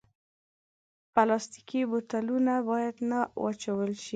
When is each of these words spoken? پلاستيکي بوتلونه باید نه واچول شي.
پلاستيکي 1.13 1.81
بوتلونه 1.89 2.53
باید 2.69 2.95
نه 3.09 3.19
واچول 3.41 3.91
شي. 4.03 4.09